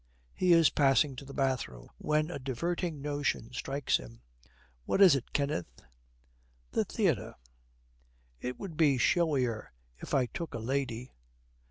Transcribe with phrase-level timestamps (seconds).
[0.33, 4.23] He is passing to the bathroom when a diverting notion strikes him.
[4.85, 5.83] 'What is it, Kenneth?'
[6.71, 7.35] 'The theatre.
[8.39, 11.11] It would be showier if I took a lady.'